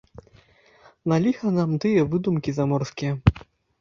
[1.13, 3.13] На ліха нам тыя выдумкі заморскія?